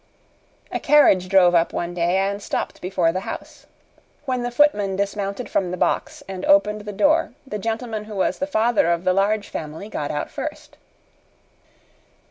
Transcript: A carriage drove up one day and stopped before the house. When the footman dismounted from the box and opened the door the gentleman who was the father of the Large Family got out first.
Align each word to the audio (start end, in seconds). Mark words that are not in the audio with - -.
A 0.71 0.79
carriage 0.79 1.29
drove 1.29 1.53
up 1.53 1.73
one 1.73 1.93
day 1.93 2.17
and 2.17 2.41
stopped 2.41 2.81
before 2.81 3.11
the 3.11 3.19
house. 3.19 3.67
When 4.25 4.41
the 4.41 4.49
footman 4.49 4.95
dismounted 4.95 5.47
from 5.47 5.69
the 5.69 5.77
box 5.77 6.23
and 6.27 6.43
opened 6.45 6.81
the 6.81 6.91
door 6.91 7.33
the 7.45 7.59
gentleman 7.59 8.05
who 8.05 8.15
was 8.15 8.39
the 8.39 8.47
father 8.47 8.91
of 8.91 9.03
the 9.03 9.13
Large 9.13 9.49
Family 9.49 9.89
got 9.89 10.09
out 10.09 10.31
first. 10.31 10.77